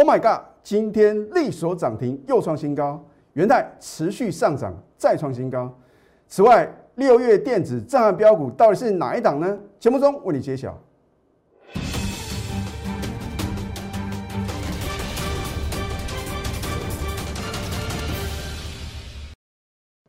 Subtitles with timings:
[0.00, 0.46] Oh my god！
[0.62, 3.04] 今天力所涨停又创新高，
[3.34, 5.70] 元泰持续上涨再创新高。
[6.26, 9.58] 此外，六月电子震撼标股到底是哪一档呢？
[9.78, 10.74] 节目中为你揭晓。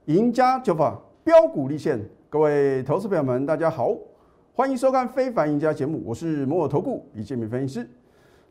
[0.06, 2.00] 赢家九法标股立现，
[2.30, 3.94] 各位投资朋友们，大家好，
[4.54, 7.90] 欢迎收看《非凡赢家》节目，我是摩尔投顾李建明分析师。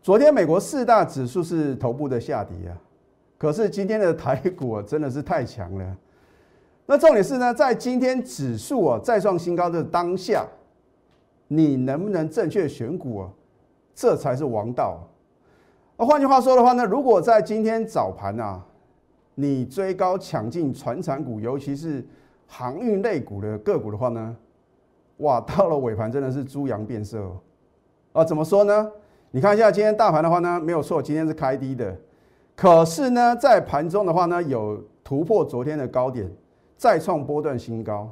[0.03, 2.73] 昨天美国四大指数是头部的下跌啊，
[3.37, 5.97] 可是今天的台股啊真的是太强了。
[6.87, 10.47] 那重点是呢，在今天指数啊再创新高的当下，
[11.49, 13.31] 你能不能正确选股啊？
[13.95, 15.07] 这才是王道。
[15.99, 18.65] 那换句话说的话呢，如果在今天早盘啊，
[19.35, 22.03] 你追高抢进船产股，尤其是
[22.47, 24.35] 航运类股的个股的话呢，
[25.19, 27.37] 哇，到了尾盘真的是猪羊变色哦。
[28.15, 28.91] 啊，怎么说呢？
[29.33, 31.97] 你看一下今天大盘的话呢，没有错，今天是开低的，
[32.57, 36.29] 可是呢，在盘中的话呢，有突破昨天的高点，
[36.77, 38.11] 再创波段新高，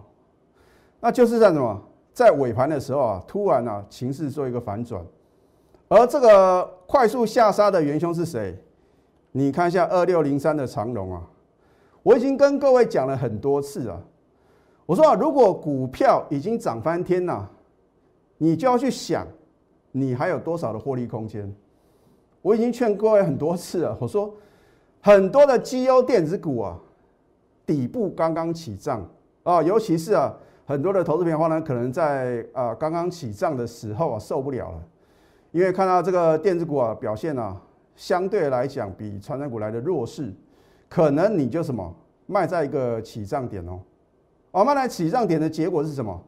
[1.01, 1.83] 那就是在什么？
[2.13, 5.05] 在尾盘的时候啊，突然啊，情势做一个反转，
[5.89, 8.57] 而这个快速下杀的元凶是谁？
[9.33, 11.23] 你看一下二六零三的长龙啊，
[12.05, 14.01] 我已经跟各位讲了很多次啊，
[14.87, 17.51] 我说啊，如果股票已经涨翻天了，
[18.37, 19.27] 你就要去想。
[19.93, 21.55] 你还有多少的获利空间？
[22.41, 23.97] 我已经劝各位很多次了。
[24.01, 24.33] 我说，
[25.01, 26.79] 很多的绩优电子股啊，
[27.67, 29.09] 底部刚刚起涨
[29.43, 34.83] 啊，尤其是啊，很多的投资品的话呢，可能在啊刚刚起涨的时候啊受不了了，
[35.51, 37.61] 因为看到这个电子股啊表现啊
[37.97, 40.33] 相对来讲比传染股来的弱势，
[40.89, 41.93] 可能你就什么
[42.27, 43.81] 卖在一个起涨点哦，
[44.53, 46.23] 啊卖在起涨点的结果是什么？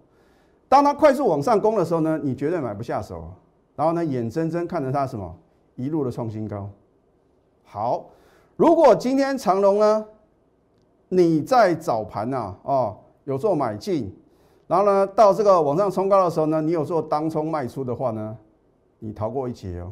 [0.69, 3.33] 当它快速往上攻的时候呢，你绝对买不下手。
[3.81, 5.35] 然后呢，眼睁睁看着它什么
[5.75, 6.69] 一路的创新高。
[7.65, 8.11] 好，
[8.55, 10.05] 如果今天长隆呢，
[11.09, 14.15] 你在早盘呐，哦，有做买进，
[14.67, 18.37] 然后呢，到这个往上冲高的时候呢，你有做当冲卖出的话呢，
[18.99, 19.91] 你逃过一劫哦。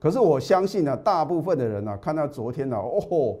[0.00, 3.38] 可是我相信呢，大部分的人呢，看到昨天呢，哦，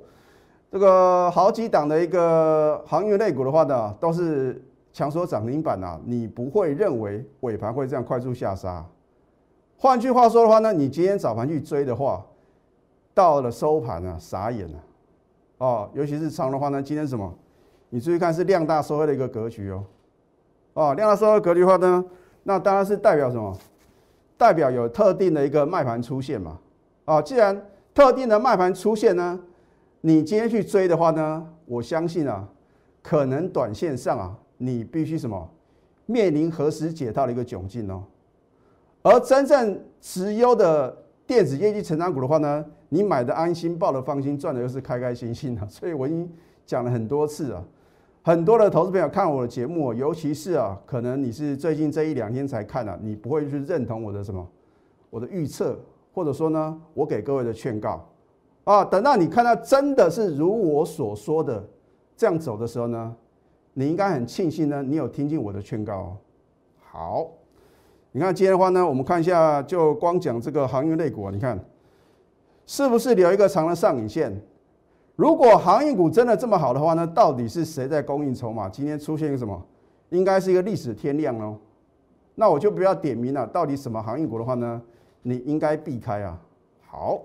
[0.70, 8.86] 这个好几档的一个行业类股的话呢，都是强说涨停板呐，你不会认为尾盘会这样快速下杀。
[9.82, 12.24] 换句话说的话呢，你今天早盘去追的话，
[13.12, 14.78] 到了收盘啊，傻眼了，
[15.58, 17.34] 哦，尤其是长的话呢，今天什么？
[17.88, 19.84] 你注意看是量大收黑的一个格局哦，
[20.74, 22.04] 哦，量大收黑格局的话呢，
[22.44, 23.58] 那当然是代表什么？
[24.38, 26.60] 代表有特定的一个卖盘出现嘛，
[27.04, 29.40] 啊，既然特定的卖盘出现呢，
[30.02, 32.48] 你今天去追的话呢，我相信啊，
[33.02, 35.50] 可能短线上啊，你必须什么？
[36.06, 38.04] 面临何时解套的一个窘境哦。
[39.02, 40.96] 而真正持优的
[41.26, 45.66] 电子业绩成长股的话呢，你买的安心，抱的放心，赚的又是开开心心的。
[45.68, 46.30] 所以我已经
[46.64, 47.64] 讲了很多次啊，
[48.22, 54.46] 很多的投资朋友看我的节目，尤其是啊，可能你是最近这一两天才看的，你不会去认同我的什么
[55.10, 55.78] 我的预测，
[56.12, 58.08] 或者说呢，我给各位的劝告
[58.64, 61.68] 啊，等到你看到真的是如我所说的
[62.16, 63.16] 这样走的时候呢，
[63.72, 66.16] 你应该很庆幸呢，你有听进我的劝告哦。
[66.78, 67.30] 好。
[68.14, 71.58] 你看今天的话呢，我们看一下，就光讲这个航运类股啊，你看
[72.66, 74.38] 是不是留一个长的上影线？
[75.16, 78.68] 如果航运股真的这么好的话呢，到底是谁在供应筹码？
[78.68, 79.60] 今天出现一个什么？
[80.10, 81.56] 应该是一个历史天量哦。
[82.34, 84.80] 那我就不要点名了，到底什么航运股的话呢？
[85.22, 86.38] 你应该避开啊。
[86.86, 87.18] 好，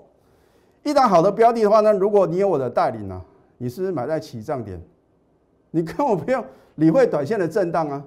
[0.84, 3.22] 一档好的标的的话呢，如果你有我的带领呢，
[3.58, 4.81] 你是不是买在起涨点？
[5.72, 6.42] 你根本不用
[6.75, 8.02] 理会短线的震荡啊。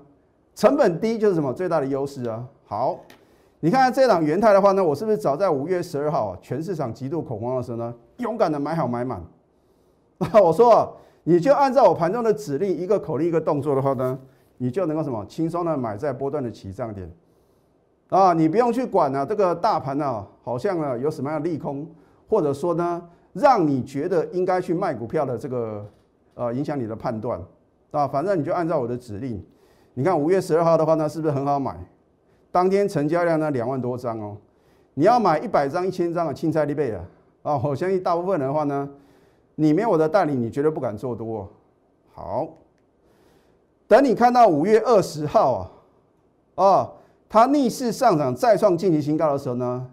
[0.54, 2.44] 成本低就是什么最大的优势啊？
[2.66, 3.00] 好，
[3.60, 9.22] 你看这档元泰的话呢，我是不是早在五月十二号全市场极度恐慌的时候呢，勇敢的买好买满？
[10.42, 14.18] 我说，你就按照我盘中的指令，一个口令一个动作的话呢，
[14.58, 17.10] 你就能够什么轻松的买在波段的起涨点
[18.10, 21.86] 啊，你不用去管呢这个大盘呢，好像呢有什么样的利空，
[22.28, 25.86] 或者说呢，让你觉得应该去卖股票的这个
[26.34, 27.40] 呃影响你的判断
[27.92, 29.42] 啊，反正你就按照我的指令，
[30.00, 31.76] 你看五月十二号的话呢，是不是很好买？
[32.50, 34.34] 当天成交量呢两万多张哦，
[34.94, 37.04] 你要买一百张、一千张的青菜利贝啊
[37.42, 37.60] 啊！
[37.62, 38.88] 我相信大部分人的话呢，
[39.56, 41.46] 你没有我的代理，你绝对不敢做多。
[42.14, 42.48] 好，
[43.86, 45.70] 等你看到五月二十号啊，
[46.54, 46.92] 哦，
[47.28, 49.86] 它逆势上涨再创近期新高的时候呢，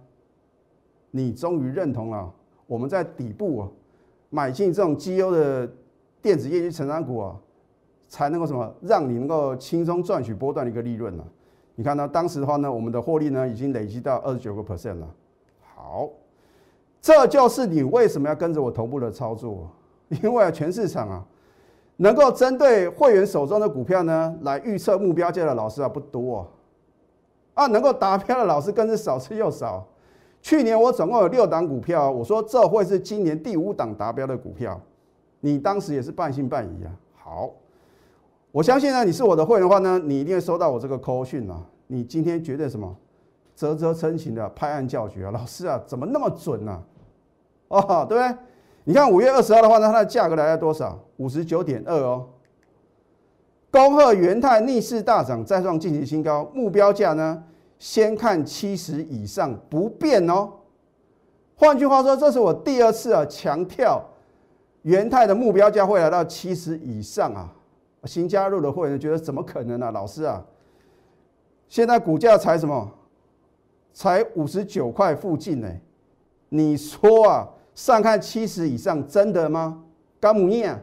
[1.11, 2.33] 你终于认同了
[2.65, 3.67] 我们在底部啊
[4.29, 5.69] 买进这种绩优的
[6.21, 7.35] 电子业绩成长股啊，
[8.07, 11.23] 才能够什么让你能够轻松赚取波段的一个利润呢？
[11.75, 12.07] 你看呢？
[12.07, 15.07] 当时的话呢，我们的获利呢已经累积到二十九个 percent 了。
[15.75, 16.09] 好，
[16.99, 19.69] 这就是你为什么要跟着我同步的操作，
[20.23, 21.25] 因为全市场啊，
[21.97, 26.47] 能够针对会员手中的股票呢来预测目标价的老师啊不多
[27.53, 29.85] 啊，能够达标的老师更是少之又少。
[30.41, 34.79] 去年我总共有六档股票，我说这会是今年第五档达标的股票，
[35.41, 36.91] 你当时也是半信半疑啊。
[37.15, 37.51] 好，
[38.57, 41.63] 我相信呢，你是我的会员的话呢，你一定会收到我这个 call 讯啊。
[41.85, 42.91] 你今天绝对什么？
[43.55, 45.29] 啧啧称奇的拍案叫绝啊！
[45.29, 46.81] 老师啊，怎么那么准呢？
[47.67, 48.35] 哦，对不对？
[48.85, 50.97] 你看五月二十号的话呢，它的价格来到多少？
[51.17, 52.29] 五十九点二哦。
[53.69, 57.43] 恭贺元泰逆势大涨，再创近期新高，目标价呢？
[57.77, 60.51] 先看七十以上不变哦。
[61.57, 64.03] 换句话说，这是我第二次啊强调
[64.81, 67.53] 元泰的目标价会来到七十以上啊。
[68.07, 69.91] 新加入的会员觉得怎么可能呢？
[69.91, 70.43] 老师啊，
[71.67, 72.89] 现在股价才什么？
[73.93, 75.67] 才五十九块附近呢，
[76.49, 79.83] 你说啊，上看七十以上，真的吗？
[80.19, 80.79] 干母啊？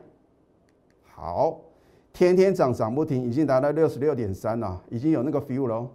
[1.04, 1.60] 好，
[2.12, 5.88] 天天涨涨不停，已经达到六十六点三了，已经有那个 feel 了。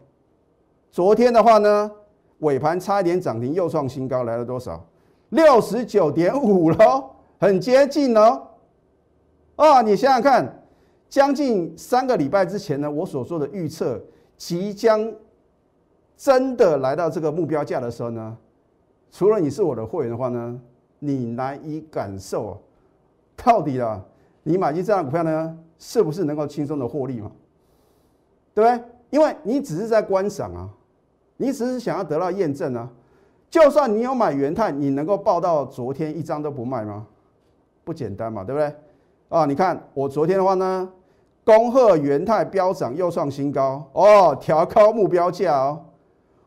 [0.91, 1.91] 昨天的话呢，
[2.39, 4.83] 尾盘差一点涨停，又创新高，来了多少？
[5.29, 8.47] 六十九点五喽，很接近哦。
[9.57, 10.58] 啊，你想想看，
[11.09, 14.01] 将近三个礼拜之前呢，我所说的预测
[14.37, 15.11] 即将。
[16.21, 18.37] 真的来到这个目标价的时候呢，
[19.09, 20.59] 除了你是我的会员的话呢，
[20.99, 22.61] 你难以感受
[23.37, 24.03] 到底啊，
[24.43, 27.31] 你买进这张股票呢，是不是能够轻松的获利嘛？
[28.53, 28.85] 对不对？
[29.11, 30.69] 因为你只是在观赏啊，
[31.37, 32.91] 你只是想要得到验证啊。
[33.49, 37.07] 就算你有买元泰，你能够报到昨天一张都不卖吗？
[37.85, 38.75] 不简单嘛，对不对？
[39.29, 40.91] 啊，你看我昨天的话呢，
[41.49, 45.83] 恭贺元泰飙涨又创新高哦，调高目标价哦。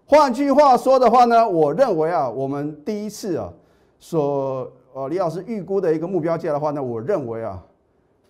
[0.07, 3.53] 换句话说的话呢，我认为啊，我们第一次啊，
[3.99, 7.61] 所呃李老师预估的一个目标价的话呢，我认为啊，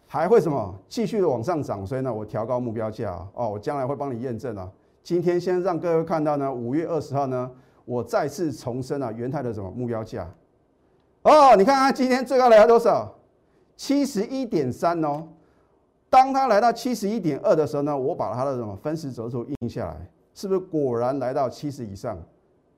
[0.06, 4.66] 还会什么继续的往上涨，所以呢，我调高目标价哦，我将来会帮你验证啊。
[5.02, 7.50] 今天先让各位看到呢，五月二十号呢，
[7.84, 10.26] 我再次重申啊，元泰的什么目标价
[11.20, 13.12] 哦，你看它今天最高来到多少？
[13.76, 15.28] 七十一点三哦。
[16.12, 20.06] 当它来到七十一点二的时候呢，我把它的什么分时轴数印下来。
[20.35, 22.23] 是不是果然来到七十以上？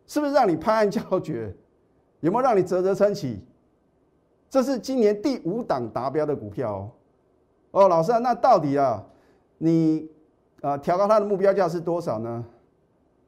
[0.06, 1.52] 是不是让你拍案叫绝？
[2.20, 3.40] 有没有让你啧啧称奇？
[4.48, 6.90] 这是今年第五档达标的股票哦。
[7.72, 9.04] 哦，老师啊，那到底啊，
[9.58, 10.08] 你
[10.60, 12.44] 啊调高它的目标价是多少呢？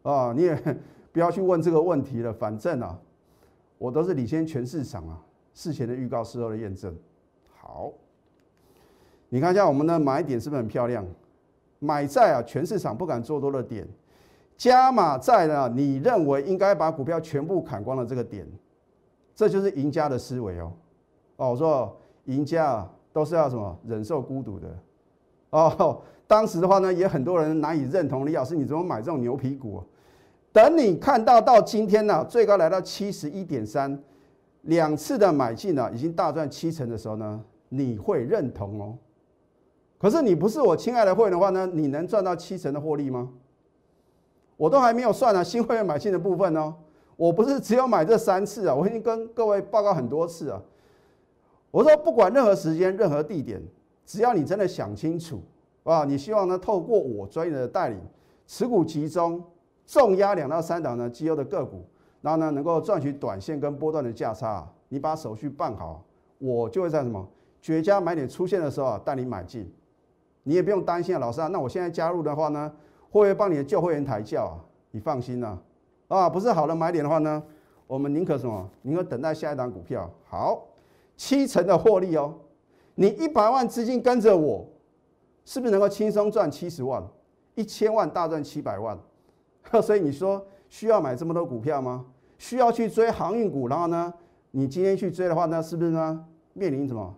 [0.02, 0.78] 啊，你也
[1.10, 2.32] 不要去问这个问题了。
[2.32, 2.96] 反正啊，
[3.76, 5.20] 我都是领先全市场啊，
[5.52, 6.96] 事前的预告，事后的验证。
[7.58, 7.92] 好，
[9.28, 11.04] 你看一下我们的买点是不是很漂亮？
[11.78, 13.86] 买在啊全市场不敢做多的点。
[14.56, 15.70] 加码在呢？
[15.74, 18.46] 你认为应该把股票全部砍光的这个点，
[19.34, 20.72] 这就是赢家的思维哦。
[21.36, 21.94] 哦，我说
[22.24, 24.68] 赢家都是要什么忍受孤独的
[25.50, 26.00] 哦。
[26.26, 29.82] 当时的话呢，也很多人难以认同李老师，你怎么买这种牛皮股？
[30.52, 34.02] 等你看到到今天呢，最高来到七十一点三，
[34.62, 38.96] 两次的买进呢，已经大赚七成的时候呢，你会认同哦。
[39.98, 43.30] 可是你不是我亲爱的会员的话呢，你能赚到七成的获利吗？
[44.56, 46.74] 我都还没有算呢，新会员买进的部分哦。
[47.16, 50.62] 我不是只有买这三次啊，我已经跟各位报告很多次啊。
[51.70, 53.62] 我说不管任何时间、任何地点，
[54.04, 55.40] 只要你真的想清楚
[55.82, 57.98] 啊，你希望呢透过我专业的带领，
[58.46, 59.42] 持股集中，
[59.86, 61.84] 重压两到三档呢绩优的个股，
[62.20, 66.02] 然后呢能够赚取短线跟波段的价差，你把手续办好，
[66.38, 67.26] 我就会在什么
[67.60, 69.70] 绝佳买点出现的时候啊带你买进，
[70.48, 72.72] 你也不用担心啊，老师啊，那我现在加入的话呢？
[73.10, 74.54] 会不会帮你的旧会员抬轿啊？
[74.92, 75.58] 你放心呐，
[76.06, 77.42] 啊，不是好的买点的话呢，
[77.88, 78.70] 我们宁可什么？
[78.82, 80.08] 宁可等待下一档股票。
[80.28, 80.62] 好，
[81.16, 82.32] 七成的获利哦，
[82.94, 84.64] 你一百万资金跟着我，
[85.44, 87.02] 是不是能够轻松赚七十万？
[87.56, 88.96] 一千万大赚七百万？
[89.82, 92.04] 所以你说需要买这么多股票吗？
[92.38, 93.66] 需要去追航运股？
[93.66, 94.14] 然后呢，
[94.52, 96.24] 你今天去追的话呢，是不是呢？
[96.52, 97.14] 面临什么？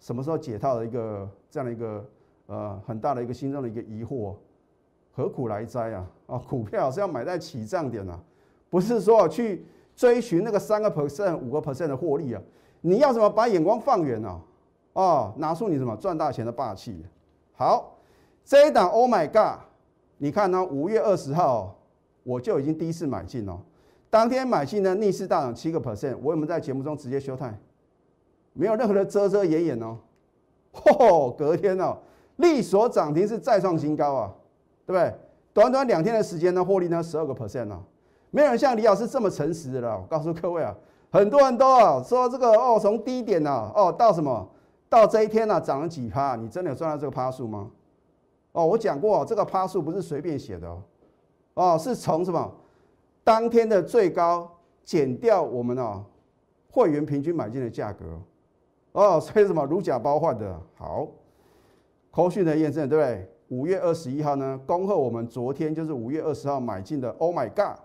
[0.00, 2.04] 什么时候解套的一个这样的一个
[2.46, 4.34] 呃很大的一个心中的一个疑惑？
[5.16, 6.06] 何苦来哉啊！
[6.26, 8.18] 啊，股票是要买在起涨点啊，
[8.68, 12.42] 不是说去追寻那个三个 percent、五个 percent 的获利啊。
[12.80, 13.30] 你要什么？
[13.30, 14.40] 把眼光放远啊！
[14.94, 17.04] 哦，拿出你什么赚大钱的霸气。
[17.54, 17.96] 好，
[18.44, 19.60] 这一档 Oh my God！
[20.18, 20.64] 你看呢？
[20.64, 21.76] 五月二十号
[22.24, 23.60] 我就已经第一次买进了，
[24.10, 27.56] 当天买进呢逆势大涨七个 percent，我有没有在节目中直接休态？
[28.52, 29.96] 没有任何的遮遮掩掩哦。
[30.74, 31.98] 嚯，隔天哦，
[32.36, 34.34] 力所涨停是再创新高啊！
[34.86, 35.14] 对不对？
[35.52, 37.80] 短短两天的时间呢，获利呢十二个 percent 呢，
[38.30, 39.96] 没有人像李老师这么诚实的了。
[39.96, 40.74] 我告诉各位啊，
[41.12, 44.48] 很多人都啊说这个哦，从低点呢哦到什么
[44.88, 46.34] 到这一天呢涨了几趴？
[46.34, 47.70] 你真的有赚到这个趴数吗？
[48.52, 50.82] 哦，我讲过，这个趴数不是随便写的哦，
[51.54, 52.52] 哦，是从什么
[53.22, 54.50] 当天的最高
[54.84, 56.04] 减掉我们哦
[56.70, 58.04] 会员平均买进的价格
[58.92, 61.06] 哦，所以什么如假包换的好，
[62.14, 63.28] 扣讯的验证对不对？
[63.48, 67.76] 五月二十一号呢，恭贺我们昨天就是五月二十号买进的，Oh my God！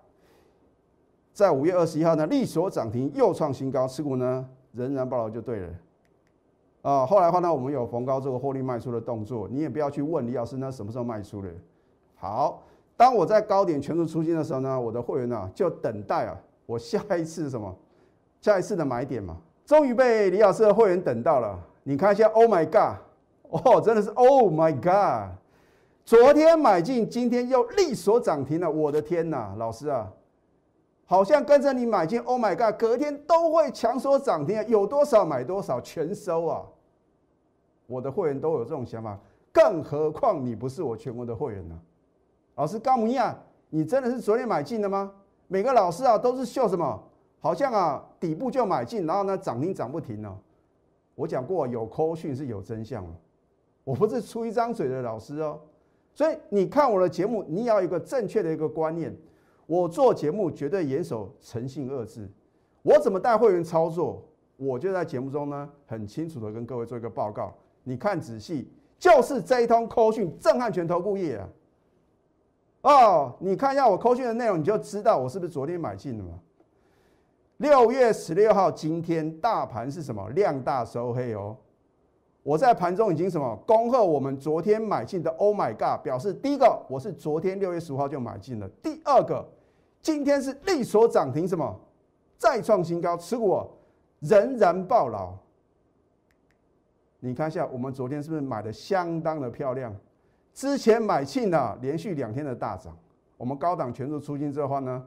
[1.34, 5.70] 在五月二十一号呢，力所涨停又创新高，持股呢仍然保留就对了。
[6.84, 11.50] 啊，后来的话呢，我们有逢高这个获利卖出的动作，你也不要去问李老师那什么时候卖出的。
[12.16, 12.62] 好，
[12.96, 17.76] 当我在高点全数出金的时候呢，我的会员呢就等待啊，我下一次什么，
[18.42, 21.60] 下一次的买点嘛，终于被李老师的会员等到了。
[21.84, 23.09] 你看一下，Oh my God！
[23.50, 25.36] 哦，真的是 Oh my God！
[26.06, 30.12] 昨天买进，今天又力所涨停了，我的天哪，老师啊！
[31.06, 36.64] 好像跟着你买进，Oh my God，隔天都会强缩涨停啊，有多少买多少，全收啊！
[37.88, 39.20] 我的会员都有这种想法，
[39.52, 41.80] 更何况你不是我全国的会员呢？
[42.56, 43.36] 老师高木亚，
[43.70, 45.12] 你真的是昨天买进的吗？
[45.48, 47.04] 每个老师啊都是秀什么？
[47.40, 50.38] 好像啊底部就买进，然后呢涨停涨不停呢。
[51.16, 53.10] 我讲过，有扣讯是有真相的，
[53.84, 55.60] 我不是出一张嘴的老师哦。
[56.14, 59.16] 所以你看我的节目，你要有一个正确的一个观念。
[59.66, 62.28] 我做节目绝对严守诚信二字，
[62.82, 64.24] 我怎么带会员操作，
[64.58, 67.54] 我就在节目中呢很清楚的跟各位做一个报告。
[67.84, 68.68] 你看仔细，
[68.98, 71.50] 就是这一通扣讯震撼全投顾业啊！
[72.82, 76.40] 哦，你看一下我扣讯的内容，你就知道我是不是昨天买进的嘛？
[77.58, 81.56] 六月十六号，今天大盘是什么量大收黑哦？
[82.50, 86.04] 我在盘中已经什么恭贺我们昨天买进的，Oh my God！
[86.04, 89.48] 表示第一个我是昨天六月十五号就买进了，第二个。
[90.02, 91.80] 今天是力所涨停，什么
[92.40, 93.64] 再创新高，持股
[94.22, 95.32] 仍然爆牢。
[97.20, 99.96] 你看一下，我们昨天是不是买的相当的漂亮？
[100.52, 102.98] 之前买进了连续两天的大涨，
[103.38, 105.06] 我们高档全数出金之后呢，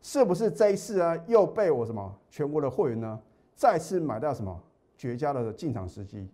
[0.00, 3.20] 是不是这一次啊又被我什么全国的会员呢
[3.54, 4.58] 再次买到什么
[4.96, 6.26] 绝佳的进场时机？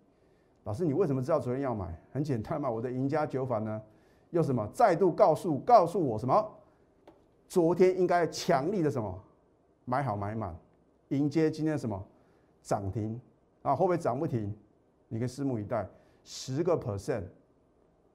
[0.65, 1.95] 老师，你为什么知道昨天要买？
[2.11, 3.79] 很简单嘛，我的赢家九法呢
[4.31, 6.51] 又什么再度告诉告诉我什么？
[7.47, 9.23] 昨天应该强力的什么
[9.85, 10.57] 买好买满，
[11.09, 12.03] 迎接今天什么
[12.63, 13.21] 涨停
[13.61, 13.75] 啊？
[13.75, 14.51] 会不会涨不停？
[15.07, 15.87] 你可以拭目以待。
[16.23, 17.21] 十个 percent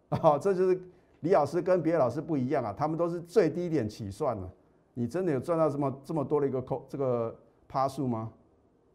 [0.09, 0.83] 啊，这就是
[1.21, 4.53] 李老师跟别的老师不一样啊，他们都是最低点起算了。
[4.95, 7.33] 你真的有赚到这么这么多的一个扣这个
[7.69, 8.33] 趴数吗？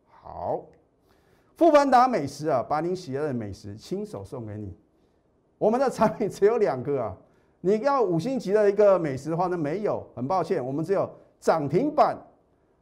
[0.09, 0.65] 好，
[1.55, 4.75] 富凡达美食啊，把您喜爱的美食亲手送给你。
[5.57, 7.15] 我们的产品只有两个啊。
[7.61, 11.09] 你要五星级的一个美食的话呢，没有，很抱歉，我们只有
[11.39, 12.17] 涨停板，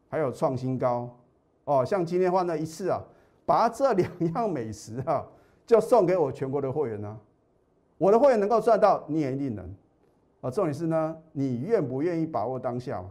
[0.09, 1.07] 还有创新高
[1.65, 1.85] 哦。
[1.85, 2.99] 像今天的话呢，一次啊，
[3.45, 5.23] 把这两样美食啊，
[5.67, 7.17] 就送给我全国的会员呢。
[7.99, 9.63] 我的会员能够赚到，你也一定能
[10.41, 10.49] 啊。
[10.49, 13.01] 重点是呢，你愿不愿意把握当下？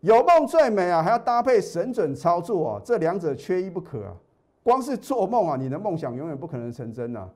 [0.00, 4.14] 有梦最美啊，还要搭配神准操作啊，这两者缺一不可啊。
[4.64, 7.30] 光是做梦啊，你的梦想永远不可能成真呐。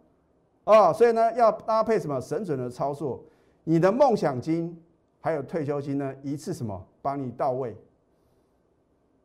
[0.65, 3.23] 啊，所以呢，要搭配什么神准的操作？
[3.65, 4.77] 你的梦想金
[5.21, 7.77] 还有退休金呢，一次什么帮你到位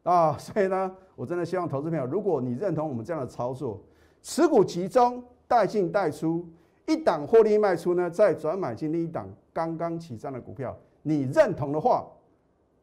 [0.03, 0.37] 啊？
[0.37, 3.81] 所以呢，我真的希望投资朋友，如果你认同我们这样的操作，
[4.21, 6.45] 持股集中，带进带出，
[6.85, 12.05] 一档获利卖出呢，再转买进另一档刚刚起涨的股票，你认同的话，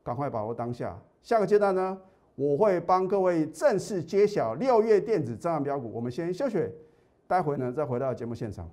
[0.02, 0.98] 赶快把握当下。
[1.22, 1.98] 下个阶段呢，
[2.40, 5.92] 我会帮各位正式揭晓六月电子涨标股。
[5.92, 6.56] 我们先休息，
[7.26, 8.66] 待会呢再回到节目现场。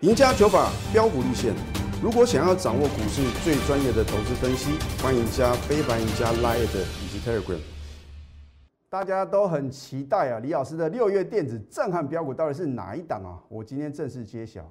[0.00, 1.54] 赢家九法标股立线。
[2.02, 7.60] 如果想要掌握股市最专业的投资分析，欢迎加非凡、赢家 Line 以及 Telegram。
[8.90, 13.40] 大家都很期待啊，李老师的六月电子震撼标股到底是哪一档啊？
[13.48, 14.70] 我今天正式揭晓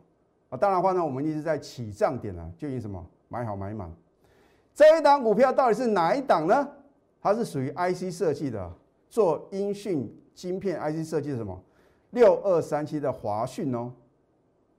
[0.49, 0.55] 啊！
[0.55, 3.91] 当然话呢，我们一直在起涨点啊，就以什么买好买满。
[4.75, 6.67] 这一档股票到底是哪一档呢？
[7.21, 8.71] 它是属于 IC 设计的，
[9.09, 11.61] 做音讯晶片 IC 设计的什么
[12.11, 13.91] 六二三七的华讯哦。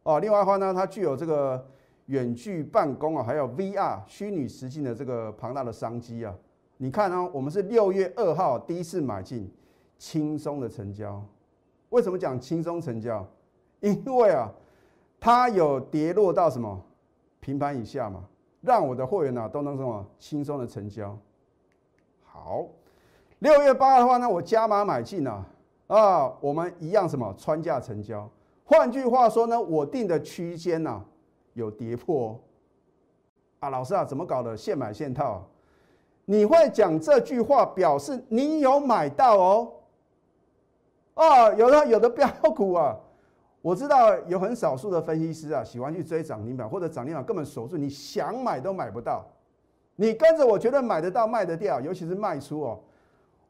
[0.02, 1.64] 哦，另外的话呢，它具有这个
[2.06, 6.35] 远距办公啊，还有 VR 虚拟实境的这个庞大的商机啊。
[6.78, 9.52] 你看啊，我们是六月二号第一次买进，
[9.99, 11.23] 轻松的成交。
[11.90, 13.26] 为什么讲轻松成交？
[13.80, 14.50] 因为啊，
[15.20, 16.82] 它有跌落到什么
[17.38, 18.25] 平盘以下嘛，
[18.62, 21.18] 让我的会员呢都能什么轻松的成交。
[22.42, 22.66] 好，
[23.40, 25.44] 六月八的话呢，我加码买进啊，
[25.88, 28.26] 啊，我们一样什么穿价成交。
[28.64, 31.04] 换句话说呢，我定的区间呢
[31.52, 32.40] 有跌破
[33.59, 34.56] 啊，老师啊，怎么搞的？
[34.56, 35.47] 现买现套？
[36.25, 39.73] 你会讲这句话，表示你有买到哦。
[41.14, 42.97] 哦，有的有的标股啊，
[43.61, 49.26] 我知道有很少数的分析师啊，喜欢去追涨停板或者涨停板根本守住，你想买都买不到。
[50.00, 52.80] 你跟着我觉得买得到卖得掉，尤其是卖出哦。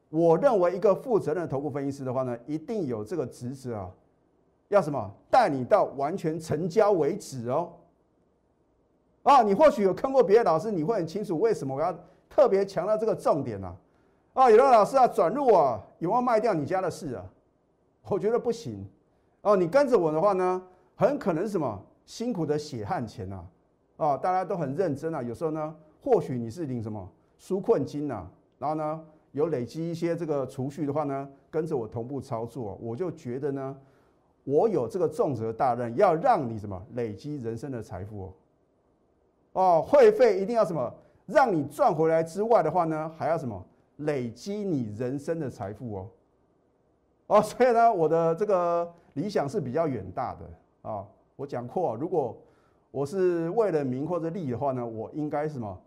[0.09, 3.89] 我认为一个负责任的投顾分析师的话呢，一定有这个职责啊，
[4.67, 7.71] 要什么带你到完全成交为止哦。
[9.23, 11.97] 啊，你或许有坑过别的老师，你会很清楚为什么我要
[12.29, 13.73] 特别强调这个重点呢？
[14.33, 17.23] 啊，有的老师啊转入啊，有没有卖掉你家的事啊？
[18.09, 18.85] 我觉得不行。
[19.43, 20.61] 哦，你跟着我的话呢，
[20.97, 23.41] 很可能什么辛苦的血汗钱呐？
[23.95, 25.73] 啊，大家都很认真啊，有时候呢。
[26.01, 27.07] 或许你是领什么
[27.39, 28.27] 纾困金呐，
[28.57, 33.77] 然后呢有累积一些这个储蓄的话呢，跟着我同步操作，我就觉得呢，
[34.43, 38.33] 我有这个重责大任，要让你什么累积人生的财富哦。
[39.53, 40.93] 哦，会费一定要什么，
[41.27, 43.63] 让你赚回来之外的话呢，还要什么
[43.97, 46.07] 累积你人生的财富哦。
[47.27, 51.07] 哦，所以呢，我的这个理想是比较远大的啊。
[51.37, 52.37] 我讲过，如果
[52.91, 55.81] 我是为了名或者利的话呢，我应该什么？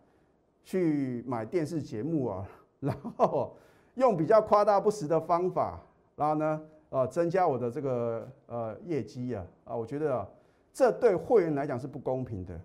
[0.65, 2.49] 去买电视节目啊，
[2.81, 3.55] 然后
[3.95, 5.79] 用比较夸大不实的方法，
[6.17, 10.29] 然后呢，呃，增加我的这个呃业绩啊，啊，我觉得啊，
[10.73, 12.59] 这对会员来讲是不公平的，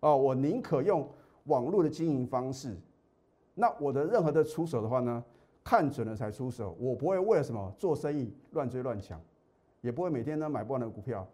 [0.00, 1.08] 哦，我宁可用
[1.44, 2.76] 网络的经营方式，
[3.54, 5.24] 那我的任何的出手的话呢，
[5.62, 9.20] 看准了才出手，我不会为了什么做生意乱追乱抢，
[9.80, 11.26] 也不会每天呢买不完的股票，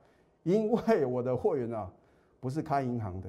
[0.42, 1.90] 因为我的会员啊
[2.38, 3.28] 不是开银行的。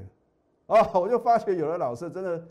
[0.67, 2.45] 哦，我就发觉有的老师真的，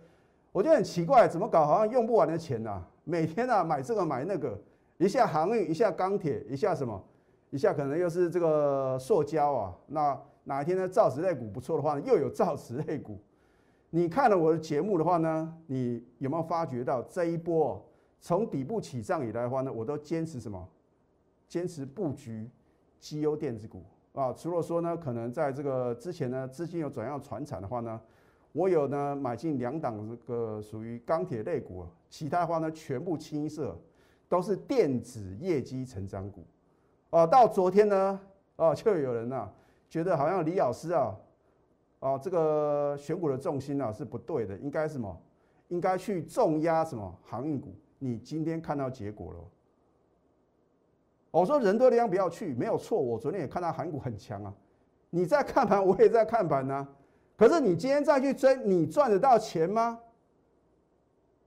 [0.51, 2.83] 我觉得很奇怪，怎么搞好像用不完的钱呐？
[3.05, 4.59] 每天啊买这个买那个，
[4.97, 7.03] 一下航运，一下钢铁，一下什么，
[7.51, 9.77] 一下可能又是这个塑胶啊。
[9.87, 13.19] 那哪一天呢造纸类股不错的话，又有造纸类股。
[13.91, 17.85] 你看了我的节目的话呢，你有没有发觉到这一波
[18.21, 20.67] 从底部起涨以来的话呢，我都坚持什么？
[21.47, 22.51] 坚持布局
[22.99, 23.85] 绩优电子股。
[24.17, 28.01] 啊，除了说呢，可能在这个之前呢，资金有转向船产的话呢，
[28.53, 33.79] 我有呢买进两档这个属于钢铁类股，其他的话呢全部清一色
[34.27, 36.47] 都是电子业绩成长股。
[37.11, 38.19] 啊，到昨天呢，
[38.57, 39.51] 啊就有人呐
[39.87, 41.15] 觉得好像李老师啊，
[42.01, 45.15] 啊这个选股的重心啊是不对的，应该什么？
[45.69, 47.75] 应该去重压什么航运股？
[47.99, 49.41] 你今天看到结果了？
[51.41, 52.99] 我说人多的地方不要去，没有错。
[52.99, 54.53] 我昨天也看到韩股很强啊，
[55.11, 56.89] 你在看盘， 我也在看盘呢。
[57.37, 60.01] 可是你今天再去追，你赚得到钱吗？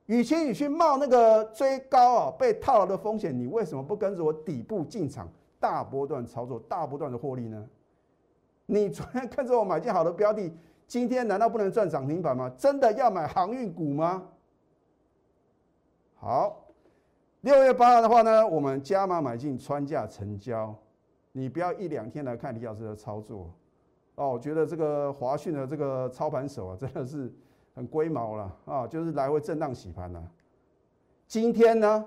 [0.05, 5.27] 与其你去冒那个追高啊被套牢的风险，你为什么不跟着我底部进场，
[5.59, 7.67] 大波段操作，大波段的获利呢？
[8.67, 10.51] 你昨天跟着我买进好的标的，
[10.85, 12.51] 今天难道不能赚涨停板吗？
[12.55, 14.27] 真的要买航运股吗？
[16.15, 16.65] 好。
[17.41, 20.75] 六月八号的话呢，我们加码买进，穿价成交。
[21.31, 23.49] 你不要一两天来看李老师的操作
[24.15, 24.31] 哦。
[24.31, 27.33] 我觉得这个华讯的这个操盘手啊，真的是
[27.73, 30.21] 很龟毛了啊，就是来回震荡洗盘呐。
[31.27, 32.05] 今天呢，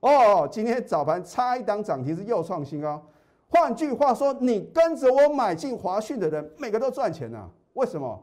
[0.00, 3.00] 哦，今天早盘差一档涨停是又创新高。
[3.48, 7.48] 换句话说，你跟着我买进华讯的人，每个都赚钱呐。
[7.74, 8.20] 为什么？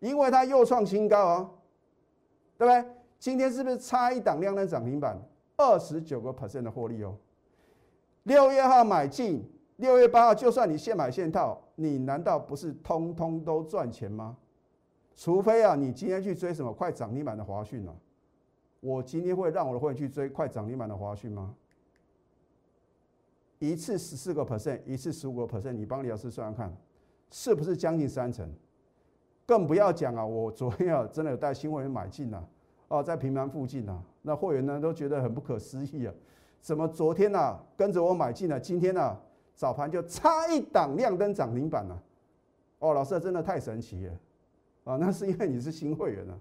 [0.00, 1.50] 因为它又创新高啊，
[2.56, 2.90] 对不对？
[3.18, 5.20] 今天是不是差一档量能涨停板？
[5.56, 7.16] 二十九个 percent 的获利哦，
[8.24, 9.44] 六月号买进，
[9.76, 14.36] 六月八号就算你现买现套，你难道不是通通都赚钱吗？
[15.14, 17.94] 除非啊，你今天去追什么快涨停板的华讯啊，
[18.80, 21.54] 我今天会让我的会员去追快涨停板的华讯吗？
[23.58, 26.76] 一次十四个 percent，一次十五个 percent，你帮李老师算算看，
[27.30, 28.52] 是不是将近三成？
[29.46, 32.42] 更不要讲啊，我昨天啊真的有带新会员买进啊。
[32.88, 36.14] 哦，在平盘附近啊，那会员呢都觉得很不可思议啊，
[36.60, 39.18] 怎么昨天呢跟着我买进了，今天呢
[39.54, 42.02] 早盘就差一档亮灯涨停板了？
[42.78, 44.12] 哦，老师真的太神奇了
[44.84, 44.96] 啊！
[44.96, 46.38] 那是因为你是新会员啊，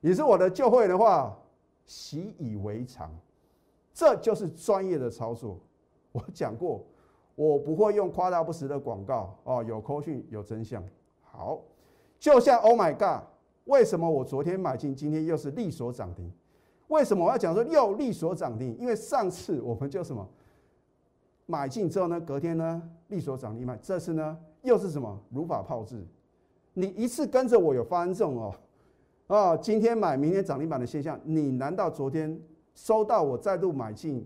[0.00, 1.36] 你是我的旧会员的话，
[1.86, 3.10] 习以为常，
[3.92, 5.58] 这就是专业的操作。
[6.10, 6.84] 我讲过，
[7.36, 10.82] 我不会用夸大不实的广告哦，有扣讯有真相。
[11.22, 11.60] 好，
[12.18, 13.24] 就像 Oh my God。
[13.66, 16.30] 为什么我昨天买进，今天又是利索涨停？
[16.94, 18.78] 为什么我要讲说又利索涨停？
[18.78, 20.26] 因为上次我们就什么
[21.46, 26.06] 买进之后呢，隔天呢利索涨停卖，这次呢又是什么如法炮制？
[26.72, 28.54] 你一次跟着我有发生这种哦
[29.26, 32.40] 啊，今天买明天涨停板的现象，你难道昨天
[32.74, 34.24] 收到我再度买进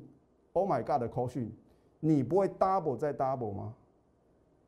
[0.52, 1.50] ？Oh my god 的 call 讯，
[2.00, 3.74] 你不会 double 再 double 吗？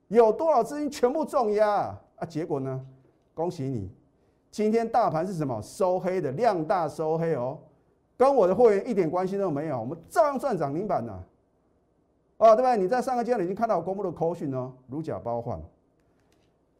[0.08, 1.68] 有多少资金全部重压
[2.16, 2.26] 啊？
[2.26, 2.84] 结果呢？
[3.34, 3.90] 恭喜你！
[4.50, 5.60] 今天大盘是什么？
[5.62, 7.58] 收黑的，量大收黑哦，
[8.20, 9.80] 跟我的会员一点关系都没有。
[9.80, 11.24] 我们照样赚涨停板呢。
[12.36, 12.76] 哦，对不对？
[12.76, 15.58] 你在上个阶段已经看到我公布的口讯呢，如假包换。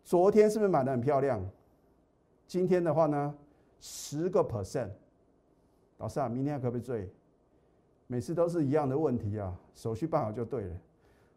[0.05, 1.43] 昨天是不是买的很漂亮？
[2.47, 3.35] 今天的话呢，
[3.81, 4.91] 十个 percent。
[5.97, 7.11] 老师啊，明天可不可以追？
[8.07, 10.75] 每次都是一样的问题啊，手续办好就对了。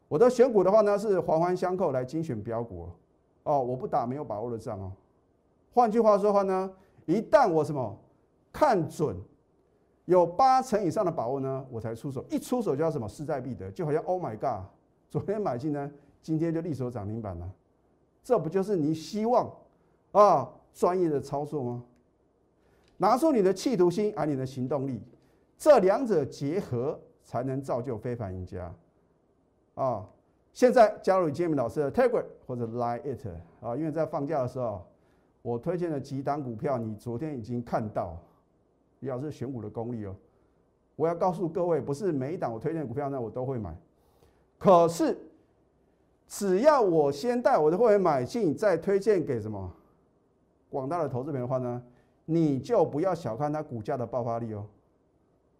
[0.09, 2.89] 我的选股的话呢，是环环相扣来精选标股
[3.43, 4.91] 哦，我不打没有把握的仗哦。
[5.73, 6.69] 换句话说的话呢，
[7.05, 7.97] 一旦我什么
[8.51, 9.15] 看准，
[10.05, 12.25] 有八成以上的把握呢，我才出手。
[12.29, 14.65] 一出手就要什么势在必得，就好像 Oh my God，
[15.09, 17.49] 昨天买进呢，今天就立手涨停板了。
[18.23, 19.51] 这不就是你希望
[20.11, 21.83] 啊专业的操作吗？
[22.97, 25.01] 拿出你的企图心，而你的行动力，
[25.57, 28.73] 这两者结合，才能造就非凡赢家。
[29.75, 30.05] 啊，
[30.53, 33.25] 现在加入杰米老师的 Telegram 或者 Line It
[33.61, 34.85] 啊，因为在放假的时候。
[35.45, 38.17] 我推荐的几档股票，你昨天已经看到，
[39.03, 40.15] 李老师选股的功力哦。
[40.95, 43.75] 我要告诉各位，不是每一档我推荐的股票呢，我都会买。
[44.57, 45.17] 可是，
[46.27, 49.69] 只要我先带我的会员买进，再推荐给什么
[50.69, 51.83] 广大的投资人的话呢，
[52.25, 54.65] 你就不要小看它股价的爆发力哦。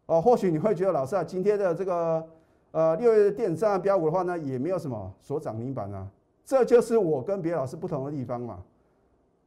[0.06, 2.26] 哦，或许你会觉得老师啊，今天的这个
[2.72, 6.08] 呃六月的电商标股的话呢，也没有什么所涨停板啊。
[6.46, 8.64] 这就是我跟别的老师不同的地方嘛。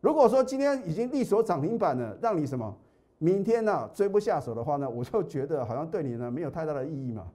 [0.00, 2.76] 如果说今天已经立所涨停板了，让你什么
[3.18, 7.30] 明天呢追不下手的话呢，我就觉得好像对你呢没有太大的意义嘛。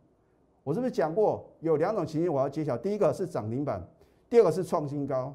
[0.64, 2.78] 我是不是讲过有两种情形我要揭晓？
[2.78, 3.82] 第一个是涨停板，
[4.30, 5.34] 第二个是创新高。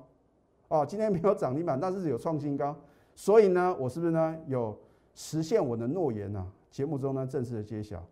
[0.68, 2.74] 哦，今天没有涨停板，但是有创新高，
[3.14, 4.76] 所以呢，我是不是呢有
[5.14, 6.46] 实现我的诺言呢？
[6.70, 8.04] 节目中呢正式的揭晓。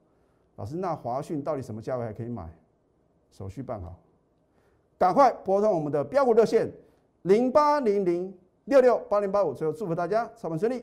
[0.57, 2.49] 老师，那华讯到底什么价位还可以买？
[3.31, 3.95] 手续办好，
[4.99, 6.71] 赶快拨通我们的标股热线
[7.23, 8.35] 零八零零。
[8.67, 10.83] 六六八零八五，最后祝福大家操盘顺利。